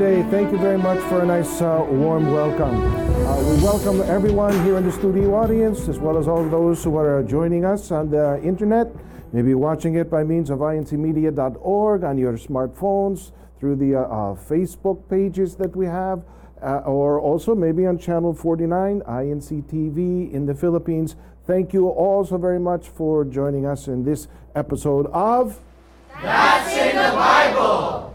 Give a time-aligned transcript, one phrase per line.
[0.00, 2.74] Thank you very much for a nice, uh, warm welcome.
[2.74, 6.96] Uh, we welcome everyone here in the studio audience, as well as all those who
[6.96, 8.90] are joining us on the internet.
[9.34, 15.06] Maybe watching it by means of incmedia.org on your smartphones, through the uh, uh, Facebook
[15.10, 16.24] pages that we have,
[16.62, 21.14] uh, or also maybe on channel 49, INC TV in the Philippines.
[21.46, 25.60] Thank you all so very much for joining us in this episode of
[26.22, 28.09] That's in the Bible.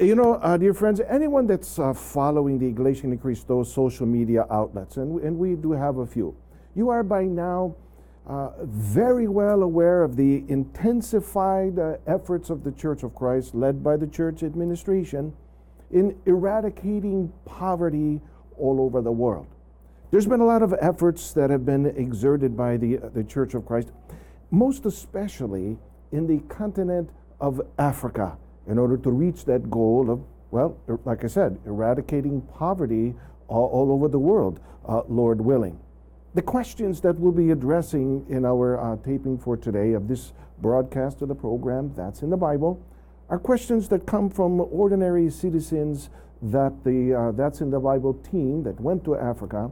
[0.00, 4.44] You know, uh, dear friends, anyone that's uh, following the Iglesia Ni Cristo social media
[4.50, 6.34] outlets, and, and we do have a few,
[6.74, 7.76] you are by now
[8.26, 13.84] uh, very well aware of the intensified uh, efforts of the Church of Christ, led
[13.84, 15.32] by the church administration,
[15.92, 18.20] in eradicating poverty
[18.58, 19.46] all over the world.
[20.10, 23.54] There's been a lot of efforts that have been exerted by the, uh, the Church
[23.54, 23.92] of Christ,
[24.50, 25.78] most especially
[26.10, 31.24] in the continent of Africa in order to reach that goal of, well, er, like
[31.24, 33.14] I said, eradicating poverty
[33.48, 35.78] all, all over the world, uh, Lord willing.
[36.34, 41.22] The questions that we'll be addressing in our uh, taping for today of this broadcast
[41.22, 42.84] of the program, That's in the Bible,
[43.28, 46.10] are questions that come from ordinary citizens
[46.42, 49.70] that the uh, That's in the Bible team that went to Africa.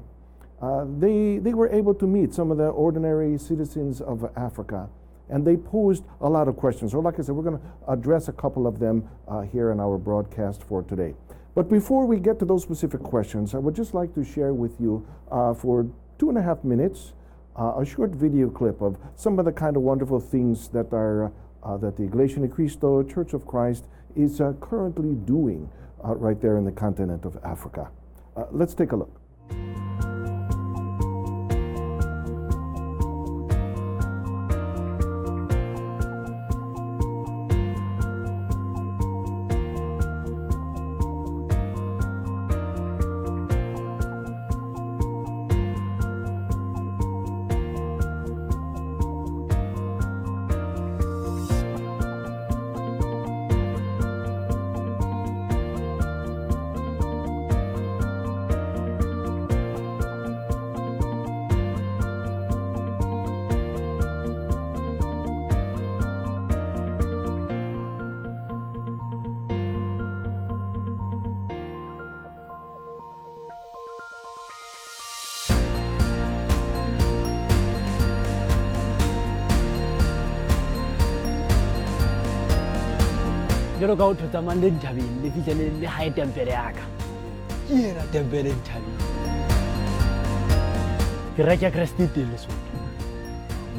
[0.61, 4.89] Uh, they, they were able to meet some of the ordinary citizens of Africa
[5.33, 6.93] and they posed a lot of questions.
[6.93, 9.81] So, like I said, we're going to address a couple of them uh, here in
[9.81, 11.15] our broadcast for today.
[11.55, 14.79] But before we get to those specific questions, I would just like to share with
[14.79, 15.87] you uh, for
[16.19, 17.15] two and a half minutes
[17.59, 21.33] uh, a short video clip of some of the kind of wonderful things that are
[21.63, 23.87] uh, that the Iglesia Ni Cristo Church of Christ
[24.17, 25.71] is uh, currently doing
[26.05, 27.89] uh, right there in the continent of Africa.
[28.51, 30.12] let's take a look.
[83.83, 86.85] Jalo ka o thotsa mang le nthabeng le fitlhele le gae tempele yaka
[87.67, 89.01] ke era tempele nthabeng.
[91.35, 92.79] Ke reka kreste teng lesotho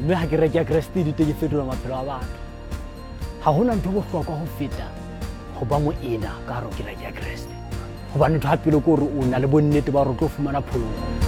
[0.02, 2.38] mme ga ke reka kreste dite ke fetola maphelo a batho.
[3.44, 4.88] Ga gona ntho botlhokwa go feta
[5.56, 7.54] go ba moena ka gare o ke reka kreste.
[8.12, 10.60] Gobane ntho ga pele ke gore o na le bonnete ba gore o tlo fumana
[10.68, 11.23] phologo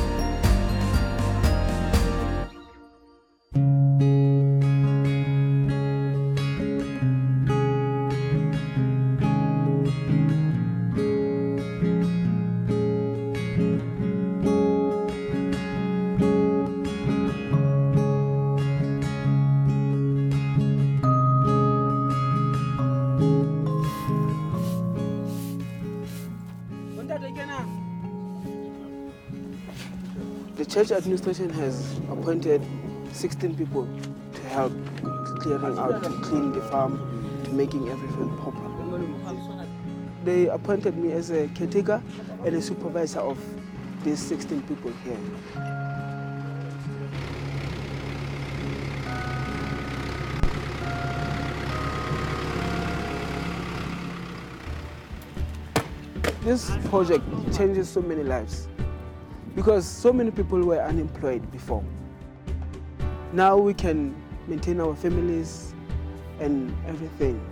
[27.09, 27.67] Ah?
[30.69, 32.61] church administration has appointed
[33.13, 33.89] 16 people
[34.35, 34.73] to help
[35.41, 36.99] clearing out, to clean the farm,
[37.45, 38.61] to making everything proper.
[40.25, 42.03] They appointed me as a caretaker
[42.45, 43.39] and a supervisor of
[44.03, 45.19] these 16 people here.
[56.47, 57.25] This project
[57.57, 58.69] changes so many lives
[59.57, 61.83] because so many people were unemployed before.
[63.33, 64.15] Now we can
[64.47, 65.75] maintain our families
[66.39, 67.45] and everything.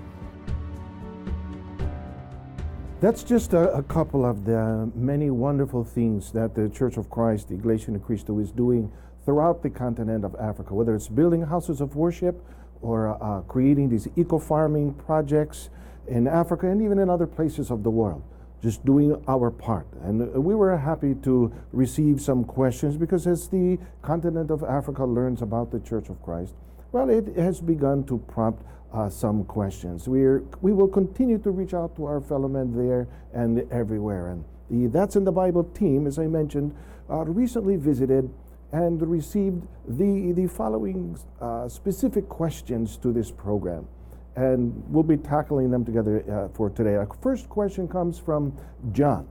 [3.00, 7.48] That's just a, a, couple of the many wonderful things that the Church of Christ,
[7.48, 8.92] the Iglesia de Cristo, is doing
[9.24, 12.40] throughout the continent of Africa, whether it's building houses of worship
[12.80, 15.70] or uh, creating these eco farming projects
[16.06, 18.22] in Africa and even in other places of the world
[18.64, 19.86] just doing our part.
[20.02, 25.42] And we were happy to receive some questions because as the continent of Africa learns
[25.42, 26.54] about the Church of Christ,
[26.90, 30.08] well, it has begun to prompt uh, some questions.
[30.08, 34.28] We're, we will continue to reach out to our fellow men there and everywhere.
[34.28, 36.74] And the That's in the Bible team, as I mentioned,
[37.10, 38.30] uh, recently visited
[38.72, 43.86] and received the, the following uh, specific questions to this program.
[44.36, 46.94] And we'll be tackling them together uh, for today.
[46.94, 48.56] Our first question comes from
[48.92, 49.28] John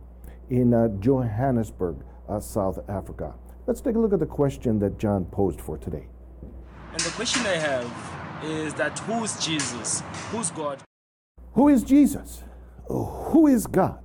[0.49, 1.97] in uh, Johannesburg,
[2.29, 3.33] uh, South Africa.
[3.67, 6.07] Let's take a look at the question that John posed for today.
[6.91, 10.01] And the question I have is that who is Jesus?
[10.31, 10.81] Who's God?
[11.53, 12.43] Who is Jesus?
[12.87, 13.99] Who is God?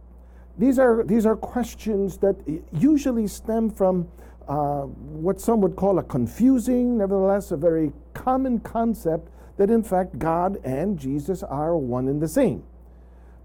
[0.56, 2.36] These are, these are questions that
[2.72, 4.08] usually stem from
[4.48, 10.18] uh, what some would call a confusing, nevertheless, a very common concept that in fact
[10.18, 12.64] God and Jesus are one and the same.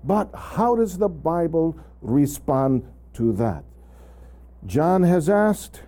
[0.04, 3.64] But how does the Bible respond to that?
[4.66, 5.82] John has asked,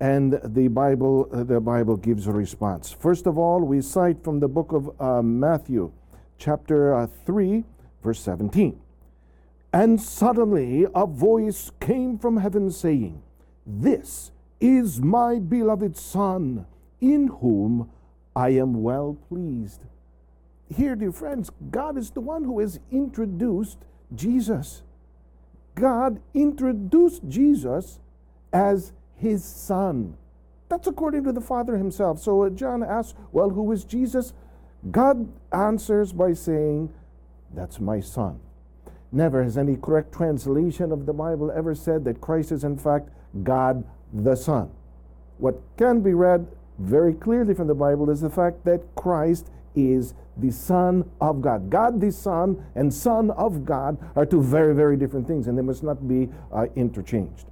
[0.00, 2.92] and the Bible, the Bible gives a response.
[2.92, 5.90] First of all, we cite from the book of uh, Matthew,
[6.36, 7.64] chapter uh, 3,
[8.02, 8.78] verse 17.
[9.72, 13.22] And suddenly a voice came from heaven saying,
[13.66, 14.30] This
[14.60, 16.66] is my beloved Son,
[17.00, 17.90] in whom
[18.38, 19.80] I am well pleased.
[20.72, 23.78] Here, dear friends, God is the one who has introduced
[24.14, 24.82] Jesus.
[25.74, 27.98] God introduced Jesus
[28.52, 30.16] as his son.
[30.68, 32.20] That's according to the Father himself.
[32.20, 34.32] So uh, John asks, Well, who is Jesus?
[34.88, 36.94] God answers by saying,
[37.52, 38.38] That's my son.
[39.10, 43.08] Never has any correct translation of the Bible ever said that Christ is, in fact,
[43.42, 43.82] God
[44.12, 44.70] the Son.
[45.38, 46.46] What can be read
[46.78, 51.70] very clearly from the Bible is the fact that Christ is the Son of God.
[51.70, 55.62] God the Son and Son of God are two very, very different things, and they
[55.62, 57.46] must not be uh, interchanged.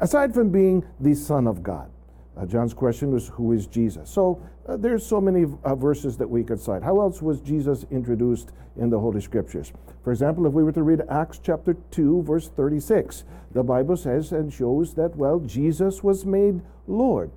[0.00, 1.90] Aside from being the Son of God,
[2.36, 4.10] uh, John's question was, Who is Jesus?
[4.10, 6.82] So uh, there's so many uh, verses that we could cite.
[6.82, 9.72] How else was Jesus introduced in the Holy Scriptures?
[10.02, 14.32] For example, if we were to read Acts chapter 2, verse 36, the Bible says
[14.32, 17.30] and shows that, well, Jesus was made Lord.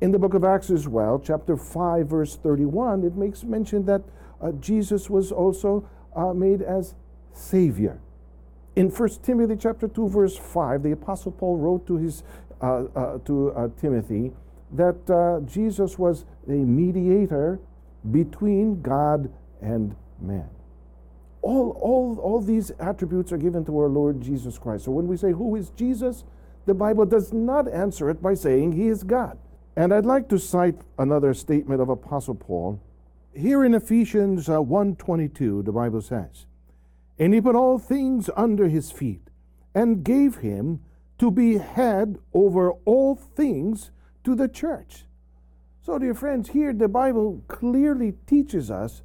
[0.00, 4.02] In the book of Acts as well, chapter 5, verse 31, it makes mention that
[4.40, 6.94] uh, Jesus was also uh, made as
[7.32, 7.98] Savior.
[8.76, 12.22] In 1 Timothy chapter 2, verse 5, the Apostle Paul wrote to his
[12.60, 14.32] uh, uh, to uh, Timothy
[14.72, 17.60] that uh, Jesus was a mediator
[18.10, 20.48] between God and man.
[21.42, 24.84] All, all, all these attributes are given to our Lord Jesus Christ.
[24.84, 26.24] So when we say, Who is Jesus?
[26.68, 29.38] the Bible does not answer it by saying He is God.
[29.78, 32.82] And I'd like to cite another statement of Apostle Paul.
[33.32, 36.46] Here in Ephesians uh, 1.22, the Bible says,
[37.16, 39.30] And he put all things under his feet,
[39.76, 40.80] and gave him
[41.18, 43.92] to be head over all things
[44.24, 45.04] to the church.
[45.80, 49.02] So, dear friends, here the Bible clearly teaches us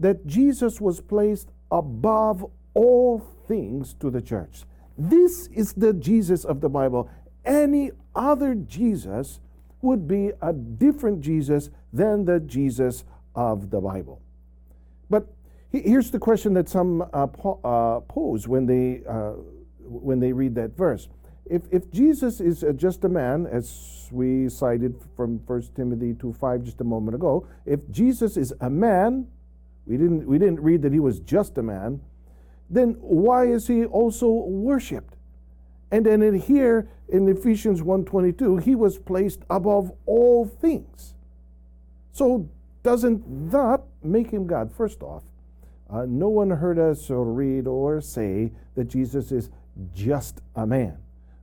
[0.00, 2.42] that Jesus was placed above
[2.72, 4.64] all things to the church.
[4.96, 7.10] This is the Jesus of the Bible.
[7.44, 9.40] Any other Jesus
[9.82, 14.20] would be a different Jesus than the Jesus of the Bible.
[15.10, 15.26] But
[15.70, 17.26] here's the question that some uh,
[17.64, 19.32] uh, pose when they, uh,
[19.80, 21.08] when they read that verse
[21.48, 26.64] if, if Jesus is just a man, as we cited from 1 Timothy 2 5
[26.64, 29.28] just a moment ago, if Jesus is a man,
[29.86, 32.00] we didn't, we didn't read that he was just a man,
[32.68, 35.15] then why is he also worshiped?
[35.90, 41.14] And then in here in Ephesians 1:22, he was placed above all things.
[42.12, 42.48] So
[42.82, 44.72] doesn't that make him God?
[44.72, 45.22] First off,
[45.88, 49.50] uh, no one heard us or read or say that Jesus is
[49.94, 50.98] just a man.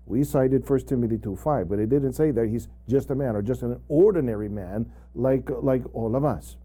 [0.05, 3.35] We cited 1 Timothy 2 5, but it didn't say that he's just a man
[3.35, 6.57] or just an ordinary man like, like all of us.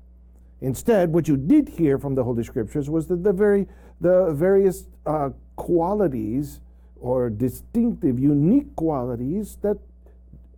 [0.60, 3.68] Instead, what you did hear from the Holy Scriptures was that the, very,
[4.00, 6.60] the various uh, qualities
[7.00, 9.78] or distinctive, unique qualities that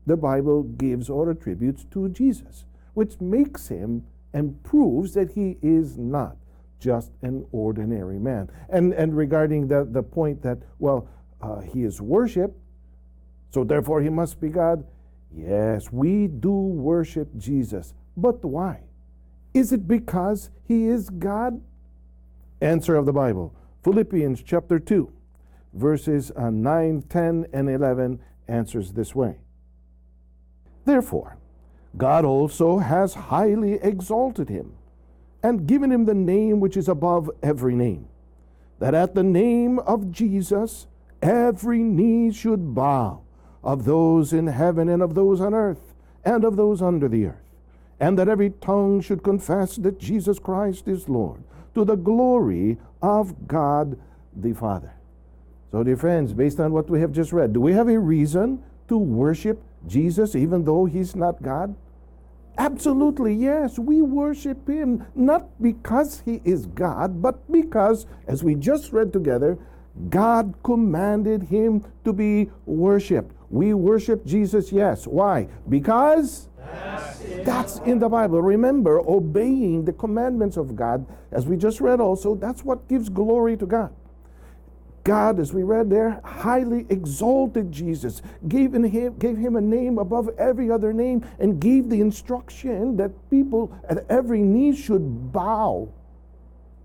[0.07, 5.99] the Bible gives or attributes to Jesus, which makes him and proves that he is
[5.99, 6.37] not
[6.79, 8.51] just an ordinary man.
[8.69, 11.09] And, and regarding the, the point that, well,
[11.41, 12.57] uh, he is worshiped,
[13.51, 14.85] so therefore he must be God?
[15.35, 17.95] Yes, we do worship Jesus.
[18.17, 18.81] But why?
[19.55, 21.61] Is it because he is God?
[22.61, 25.11] Answer of the Bible Philippians chapter 2,
[25.73, 29.39] verses uh, 9, 10, and 11 answers this way.
[30.85, 31.37] Therefore,
[31.97, 34.75] God also has highly exalted him
[35.43, 38.09] and given him the name which is above every name,
[38.79, 40.87] that at the name of Jesus
[41.23, 43.23] every knee should bow
[43.63, 47.43] of those in heaven and of those on earth and of those under the earth,
[47.99, 51.43] and that every tongue should confess that Jesus Christ is Lord,
[51.75, 53.99] to the glory of God
[54.35, 54.93] the Father.
[55.71, 58.63] So, dear friends, based on what we have just read, do we have a reason
[58.89, 61.77] to worship Jesus even though he's not God?
[62.59, 63.79] Absolutely, yes.
[63.79, 69.57] We worship Him not because He is God, but because, as we just read together,
[70.11, 73.35] God commanded Him to be worshiped.
[73.49, 75.07] We worship Jesus, yes.
[75.07, 75.49] Why?
[75.71, 76.49] Because
[77.45, 78.43] that's in, the Bible.
[78.43, 83.57] Remember, obeying the commandments of God, as we just read also, that's what gives glory
[83.57, 83.91] to God.
[85.05, 88.83] God, as we read there, highly exalted Jesus, gave him,
[89.19, 94.05] gave him a name above every other name, and gave the instruction that people at
[94.11, 95.89] every knee should bow.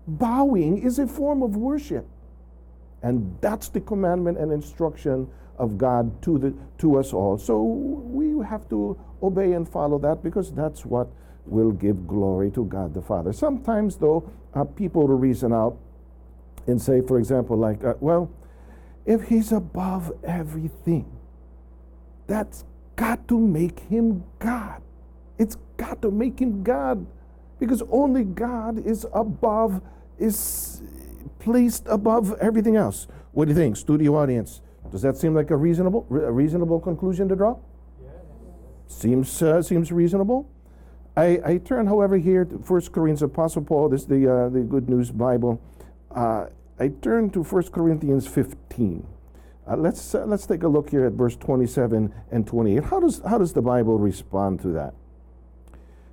[0.06, 2.06] Bowing is a form of worship.
[3.02, 7.38] And that's the commandment and instruction of God to, the, to us all.
[7.38, 11.08] So we have to obey and follow that because that's what
[11.44, 13.32] will give glory to God the Father.
[13.32, 15.78] Sometimes, though, uh, people reason out
[16.66, 18.30] and say, for example, like, uh, well,
[19.04, 21.06] if he's above everything,
[22.26, 22.64] that's
[22.96, 24.82] got to make him God.
[25.38, 27.06] It's got to make him God
[27.58, 29.80] because only God is above,
[30.18, 30.82] is
[31.38, 33.06] placed above everything else.
[33.32, 34.60] What do you think, studio audience?
[34.90, 37.58] Does that seem like a reasonable, a reasonable conclusion to draw?
[38.88, 40.48] Seems uh, seems reasonable.
[41.16, 44.60] I, I turn, however, here to 1 Corinthians, Apostle Paul, this is the, uh, the
[44.60, 45.60] Good News Bible.
[46.10, 46.46] Uh,
[46.78, 49.06] I turn to 1 Corinthians 15.
[49.68, 52.84] Uh, let's, uh, let's take a look here at verse 27 and 28.
[52.84, 54.94] How does, how does the Bible respond to that?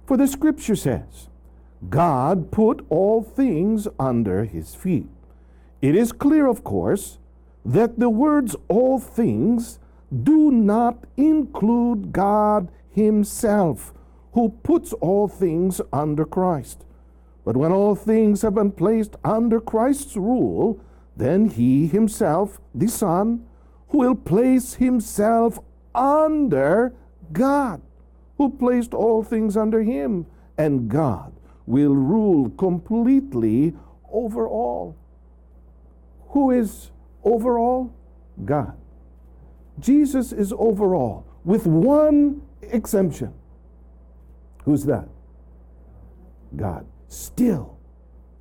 [0.06, 1.30] For the scripture says,
[1.90, 5.08] God put all things under his feet.
[5.82, 7.20] It is clear, of course,
[7.66, 9.80] that the words all things
[10.22, 13.94] do not include God Himself,
[14.34, 16.86] who puts all things under Christ.
[17.46, 20.80] But when all things have been placed under Christ's rule,
[21.16, 23.46] then He Himself, the Son,
[23.92, 25.60] will place Himself
[25.94, 26.94] under
[27.32, 27.82] God,
[28.38, 30.26] who placed all things under Him,
[30.58, 31.34] and God
[31.66, 33.74] will rule completely
[34.12, 34.96] over all.
[36.30, 36.92] Who is
[37.24, 37.94] over all?
[38.44, 38.76] God.
[39.80, 43.34] Jesus is over all, with one exemption.
[44.66, 45.08] Who's that?
[46.56, 46.86] God.
[47.14, 47.78] Still,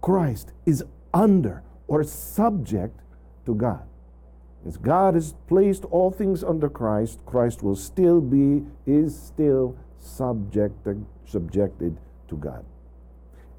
[0.00, 2.98] Christ is under or subject
[3.44, 3.82] to God.
[4.66, 10.88] As God has placed all things under Christ, Christ will still be, is still subject,
[11.26, 11.98] subjected
[12.28, 12.64] to God.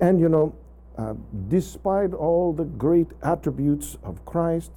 [0.01, 0.55] And you know,
[0.98, 1.13] uh,
[1.48, 4.72] despite all the great attributes of Christ,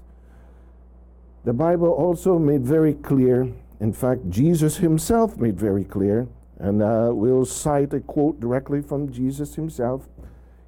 [1.44, 3.50] the Bible also made very clear,
[3.80, 6.28] in fact, Jesus himself made very clear,
[6.58, 10.10] and uh, we'll cite a quote directly from Jesus himself.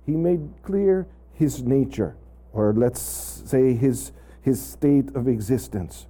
[0.09, 2.17] He made clear his nature,
[2.55, 6.07] or let's say his, his state of existence.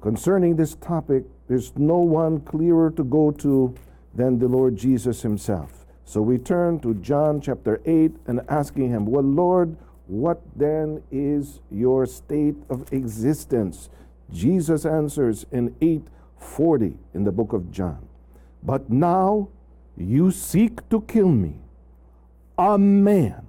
[0.00, 3.74] Concerning this topic, there's no one clearer to go to
[4.14, 5.84] than the Lord Jesus himself.
[6.04, 9.76] So we turn to John chapter 8 and asking him, Well, Lord,
[10.06, 13.90] what then is your state of existence?
[14.30, 18.06] Jesus answers in 840 in the book of John.
[18.62, 19.48] But now
[19.96, 21.63] you seek to kill me,
[22.58, 23.46] a man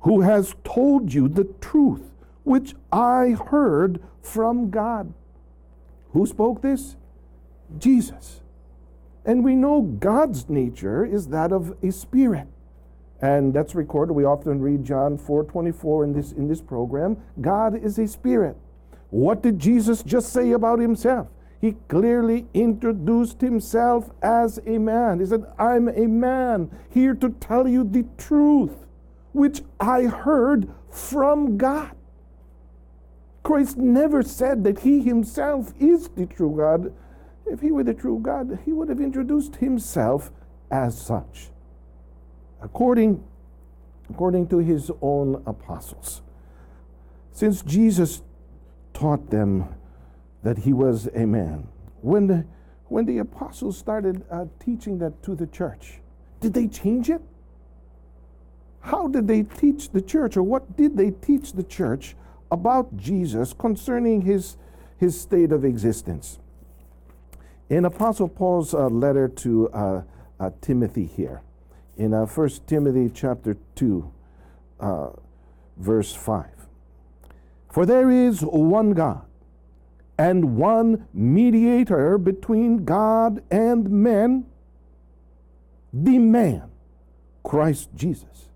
[0.00, 2.10] who has told you the truth,
[2.44, 5.12] which I heard from God.
[6.12, 6.96] Who spoke this?
[7.78, 8.40] Jesus.
[9.24, 12.48] And we know God's nature is that of a spirit
[13.22, 14.14] and that's recorded.
[14.14, 17.16] We often read John 4:24 in this in this program.
[17.40, 18.56] God is a spirit.
[19.10, 21.28] What did Jesus just say about himself?
[21.62, 25.20] He clearly introduced himself as a man.
[25.20, 28.84] He said, "I'm a man here to tell you the truth,
[29.32, 31.92] which I heard from God."
[33.44, 36.92] Christ never said that he himself is the true God.
[37.46, 40.32] If he were the true God, he would have introduced himself
[40.68, 41.52] as such
[42.60, 43.22] according,
[44.10, 46.22] according to his own apostles.
[47.30, 48.22] Since Jesus
[48.94, 49.66] taught them
[50.42, 51.68] that he was a man,
[52.00, 52.44] when the,
[52.86, 56.00] when the apostles started uh, teaching that to the church,
[56.40, 57.22] did they change it?
[58.80, 62.16] How did they teach the church, or what did they teach the church
[62.50, 64.56] about Jesus concerning his,
[64.98, 66.40] his state of existence?
[67.70, 70.02] In Apostle Paul's uh, letter to uh,
[70.40, 71.42] uh Timothy here,
[71.96, 74.12] in uh, 1 Timothy chapter 2,
[74.80, 75.10] uh,
[75.76, 76.46] verse 5.
[77.70, 79.24] For there is one God
[80.22, 84.46] and one mediator between God and men,
[85.92, 86.70] the man,
[87.42, 88.48] Christ Jesus.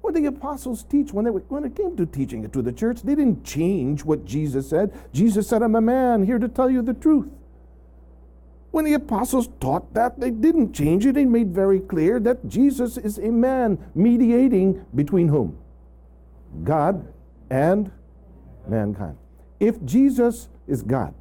[0.00, 3.02] What the apostles teach when, they, when it came to teaching it to the church,
[3.02, 4.92] they didn't change what Jesus said.
[5.12, 7.28] Jesus said, I'm a man here to tell you the truth.
[8.72, 11.14] When the apostles taught that, they didn't change it.
[11.14, 15.56] They made very clear that Jesus is a man mediating between whom?
[16.64, 17.06] God
[17.48, 17.92] and
[18.66, 19.16] mankind.
[19.60, 21.14] If Jesus is God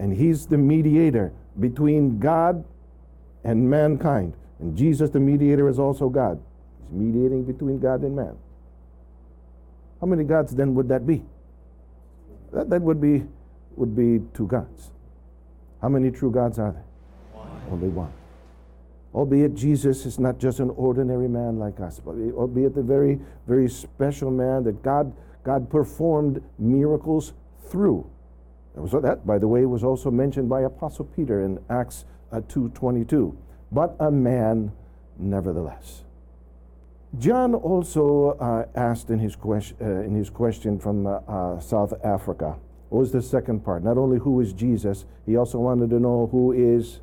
[0.00, 1.30] and he's the mediator
[1.60, 2.64] between God
[3.44, 6.40] and mankind, and Jesus, the mediator, is also God,
[6.80, 8.36] he's mediating between God and man.
[10.00, 11.22] How many gods then would that be?
[12.52, 13.24] That, that would be
[13.76, 14.90] would be two gods.
[15.82, 16.84] How many true gods are there?
[17.32, 17.62] One.
[17.70, 18.12] Only one.
[19.14, 23.68] Albeit Jesus is not just an ordinary man like us, but albeit the very, very
[23.68, 25.12] special man that God,
[25.44, 27.32] God performed miracles
[27.62, 28.10] through.
[28.88, 33.36] So that, by the way, was also mentioned by Apostle Peter in Acts uh, 2.22.
[33.72, 34.72] But a man
[35.18, 36.04] nevertheless.
[37.18, 41.92] John also uh, asked in his, question, uh, in his question from uh, uh, South
[42.04, 42.56] Africa,
[42.88, 43.82] what was the second part?
[43.82, 47.00] Not only who is Jesus, he also wanted to know who is,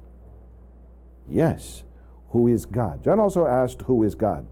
[1.30, 1.84] yes,
[2.30, 3.04] who is God.
[3.04, 4.46] John also asked, Who is God?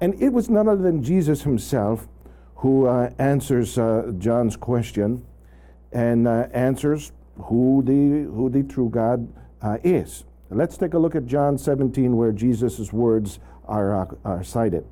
[0.00, 2.06] And it was none other than Jesus himself
[2.56, 3.76] who uh, answers
[4.18, 5.24] John's question
[5.94, 7.12] and uh, answers
[7.44, 9.32] who the, who the true God
[9.62, 10.24] uh, is.
[10.50, 14.84] Let's take a look at John 17, where Jesus' words are, uh, are cited.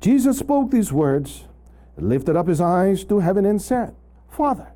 [0.00, 1.44] Jesus spoke these words,
[1.96, 3.94] lifted up his eyes to heaven, and said,
[4.30, 4.72] Father,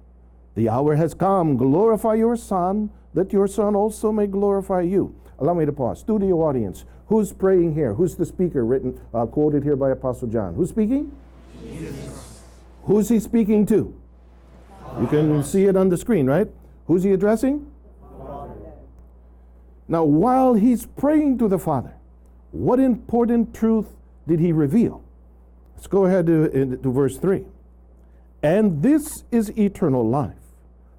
[0.55, 1.57] the hour has come.
[1.57, 5.14] Glorify your Son, that your Son also may glorify you.
[5.38, 6.00] Allow me to pause.
[6.00, 7.95] Studio audience, who's praying here?
[7.95, 10.55] Who's the speaker written, uh, quoted here by Apostle John?
[10.55, 11.17] Who's speaking?
[11.62, 12.43] Jesus.
[12.85, 14.01] Who's he speaking to?
[15.01, 16.49] You can see it on the screen, right?
[16.87, 17.67] Who's he addressing?
[19.89, 21.95] Now, while he's praying to the Father,
[22.53, 23.89] what important truth
[24.27, 25.03] did he reveal?
[25.75, 27.45] Let's go ahead to, to verse 3.
[28.43, 30.37] And this is eternal life,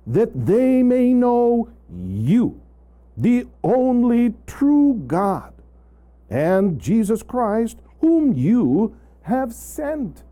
[0.08, 2.60] that they may know you,
[3.16, 5.54] the only true God,
[6.30, 10.24] and Jesus Christ, whom you have sent.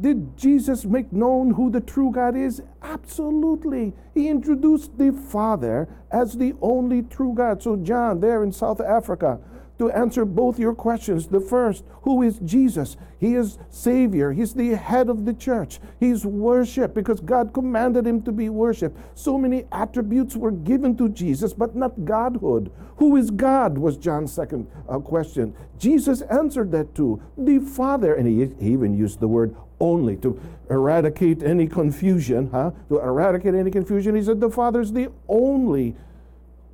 [0.00, 2.62] Did Jesus make known who the true God is?
[2.82, 3.92] Absolutely.
[4.14, 7.62] He introduced the Father as the only true God.
[7.62, 9.38] So, John, there in South Africa,
[9.78, 11.26] to answer both your questions.
[11.26, 12.96] The first, who is Jesus?
[13.18, 14.32] He is Savior.
[14.32, 15.80] He's the head of the church.
[15.98, 18.96] He's worship because God commanded him to be worshiped.
[19.14, 22.70] So many attributes were given to Jesus, but not Godhood.
[22.96, 23.76] Who is God?
[23.76, 25.54] was John's second uh, question.
[25.78, 27.20] Jesus answered that too.
[27.36, 30.40] The Father, and he even used the word only to
[30.70, 32.70] eradicate any confusion, huh?
[32.88, 35.96] To eradicate any confusion, he said the Father is the only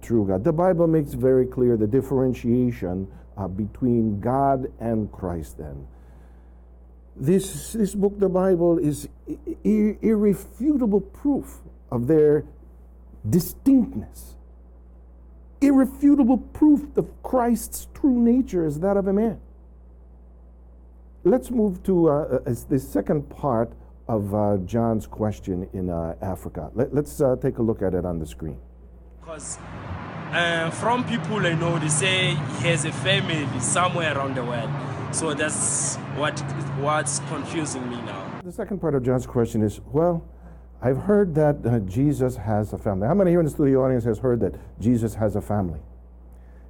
[0.03, 0.44] true God.
[0.44, 5.87] The Bible makes very clear the differentiation uh, between God and Christ then.
[7.16, 9.09] This, this book, the Bible, is
[9.64, 11.59] ir- irrefutable proof
[11.90, 12.44] of their
[13.29, 14.37] distinctness.
[15.61, 19.40] Irrefutable proof of Christ's true nature as that of a man.
[21.28, 22.12] Let's move to uh,
[22.46, 23.70] uh the second part
[24.08, 26.70] of uh, John's question in uh, Africa.
[26.74, 28.56] Let, us uh, take a look at it on the screen.
[29.20, 29.58] Because
[30.32, 34.70] uh, from people I know, they say he has a family somewhere around the world.
[35.12, 36.40] So that's what
[36.80, 38.40] what's confusing me now.
[38.42, 40.24] The second part of John's question is, well,
[40.80, 43.06] I've heard that uh, Jesus has a family.
[43.06, 45.80] How many here in the studio audience has heard that Jesus has a family?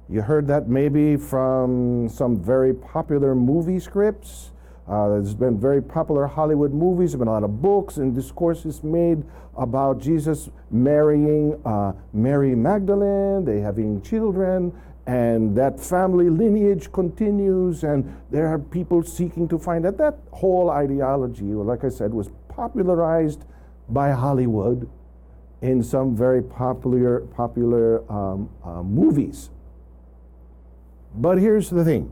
[0.09, 4.51] You heard that maybe from some very popular movie scripts
[4.89, 8.15] uh, there's been very popular Hollywood movies, there have been a lot of books and
[8.15, 9.23] discourses made
[9.55, 14.73] about Jesus marrying uh, Mary Magdalene, they having children,
[15.05, 19.99] and that family lineage continues, and there are people seeking to find that.
[19.99, 23.45] That whole ideology, like I said, was popularized
[23.89, 24.89] by Hollywood
[25.61, 29.51] in some very popular, popular um, uh, movies.
[31.15, 32.11] But here's the thing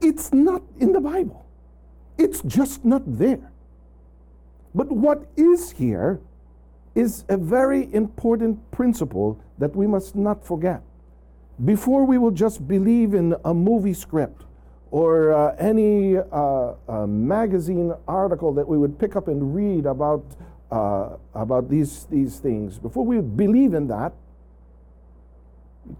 [0.00, 1.44] it's not in the Bible.
[2.16, 3.52] It's just not there.
[4.74, 6.20] But what is here
[6.94, 10.82] is a very important principle that we must not forget.
[11.64, 14.44] Before we will just believe in a movie script
[14.90, 16.22] or uh, any uh,
[16.88, 20.24] uh, magazine article that we would pick up and read about,
[20.70, 24.12] uh, about these, these things, before we believe in that,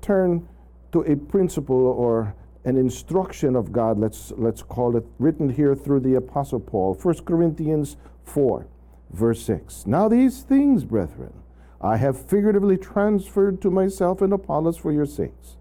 [0.00, 0.48] turn
[0.92, 6.00] to a principle or an instruction of God, let's, let's call it, written here through
[6.00, 6.94] the Apostle Paul.
[6.94, 8.66] 1 Corinthians 4,
[9.10, 9.86] verse 6.
[9.86, 11.32] Now these things, brethren,
[11.80, 15.56] I have figuratively transferred to myself and Apollos for your sakes,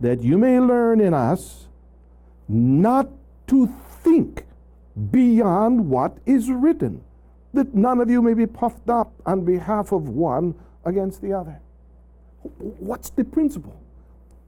[0.00, 1.68] that you may learn in us
[2.48, 3.08] not
[3.48, 4.44] to think
[5.10, 7.02] beyond what is written.
[7.52, 10.54] that none of you may be puffed up on behalf of one
[10.84, 11.60] against the other.
[12.42, 13.80] What's the principle?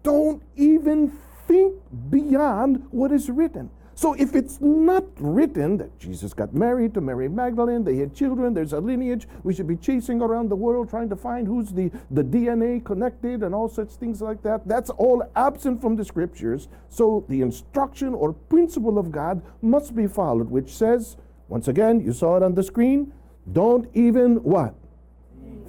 [0.03, 1.75] Don't even think
[2.11, 3.71] beyond what is written.
[4.01, 8.55] So if it's not written that Jesus got married to Mary Magdalene, they had children,
[8.55, 11.91] there's a lineage, we should be chasing around the world trying to find who's the,
[12.11, 14.67] the DNA connected and all such things like that.
[14.67, 16.69] That's all absent from the scriptures.
[16.89, 22.15] So the instruction or principle of God must be followed, which says, once again, you
[22.15, 23.13] saw it on the screen,
[23.53, 24.75] don't even what?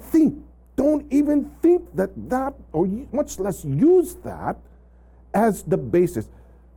[0.00, 0.42] Think.
[0.82, 4.56] Don't even think that that, or much less use that
[5.32, 6.28] as the basis.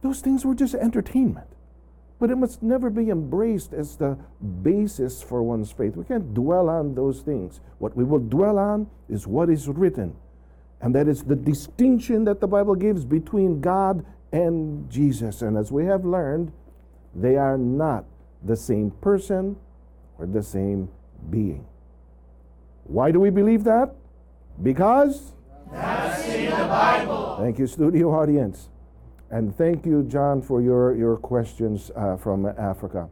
[0.03, 1.47] Those things were just entertainment.
[2.19, 4.15] But it must never be embraced as the
[4.61, 5.95] basis for one's faith.
[5.95, 7.61] We can't dwell on those things.
[7.79, 10.15] What we will dwell on is what is written.
[10.81, 15.41] And that is the distinction that the Bible gives between God and Jesus.
[15.41, 16.51] And as we have learned,
[17.15, 18.05] they are not
[18.43, 19.57] the same person
[20.19, 20.89] or the same
[21.31, 21.65] being.
[22.85, 23.93] Why do we believe that?
[24.61, 25.33] Because
[25.71, 27.35] that's in the Bible.
[27.39, 28.69] Thank you, studio audience.
[29.31, 33.09] And thank you, John, for your, your questions uh, from Africa.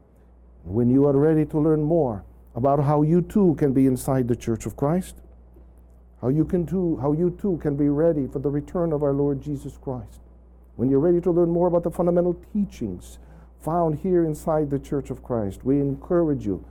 [0.64, 2.24] When you are ready to learn more
[2.56, 5.16] about how you too can be inside the Church of Christ,
[6.22, 9.12] how you can too, how you too can be ready for the return of our
[9.12, 10.22] Lord Jesus Christ.
[10.76, 13.18] When you're ready to learn more about the fundamental teachings
[13.60, 16.64] found here inside the Church of Christ, we encourage you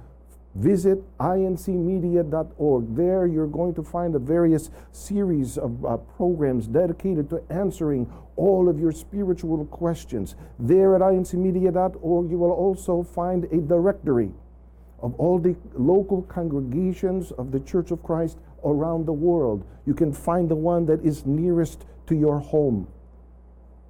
[0.55, 2.95] Visit incmedia.org.
[2.95, 8.69] There you're going to find a various series of uh, programs dedicated to answering all
[8.69, 10.37] of your spiritual questions.
[10.59, 14.33] There at incmedia.org you will also find a directory
[15.01, 19.65] of all the local congregations of the Church of Christ around the world.
[19.87, 22.87] You can find the one that is nearest to your home.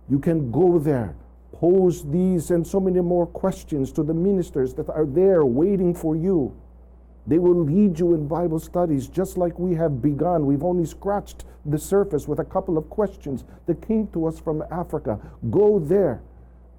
[0.09, 1.17] You can go there
[1.63, 6.17] pose these and so many more questions to the ministers that are there waiting for
[6.17, 6.53] you.
[7.25, 10.45] They will lead you in Bible studies just like we have begun.
[10.45, 14.65] We've only scratched the surface with a couple of questions that came to us from
[14.73, 15.21] Africa.
[15.53, 16.21] Go there,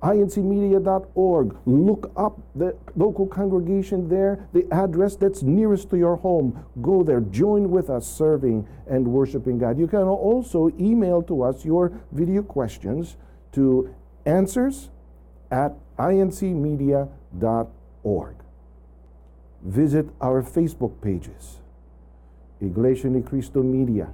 [0.02, 1.58] incmedia.org.
[1.66, 6.66] Look up the local congregation there, the address that's nearest to your home.
[6.82, 9.80] Go there, join with us serving and worshiping God.
[9.80, 13.16] You can also email to us your video questions
[13.54, 14.90] to answers
[15.52, 17.10] at incmedia.org.
[19.62, 21.60] Visit our Facebook pages,
[22.60, 24.10] Iglesia Ni Cristo Media.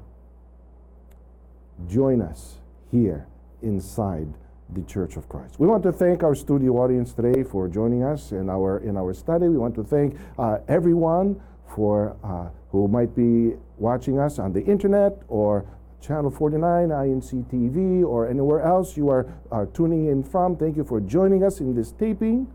[1.87, 2.59] Join us
[2.91, 3.25] here
[3.61, 4.33] inside
[4.69, 5.59] the Church of Christ.
[5.59, 9.13] We want to thank our studio audience today for joining us in our in our
[9.13, 9.47] study.
[9.47, 11.41] We want to thank uh, everyone
[11.73, 15.65] for uh, who might be watching us on the internet or
[16.01, 20.55] Channel 49, INC TV, or anywhere else you are, are tuning in from.
[20.55, 22.47] Thank you for joining us in this taping.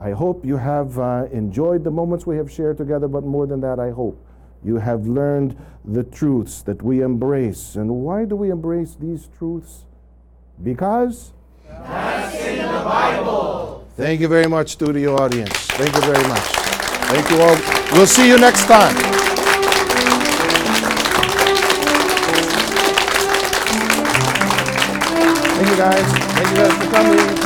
[0.00, 3.60] I hope you have uh, enjoyed the moments we have shared together, but more than
[3.60, 4.24] that, I hope
[4.64, 7.76] you have learned the truths that we embrace.
[7.76, 9.84] And why do we embrace these truths?
[10.62, 11.32] Because
[11.68, 13.86] that's in the Bible.
[13.96, 15.52] Thank you very much, studio audience.
[15.52, 16.40] Thank you very much.
[17.10, 17.56] Thank you all.
[17.92, 19.09] We'll see you next time.
[25.80, 27.39] Thank you guys for coming.